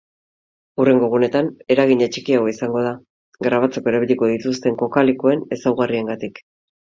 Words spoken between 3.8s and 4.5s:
erabiliko